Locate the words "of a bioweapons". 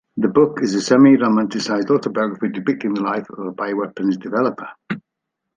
3.29-4.19